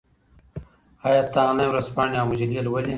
[1.07, 2.89] آیا ته انلاین ورځپاڼې او مجلې لولې؟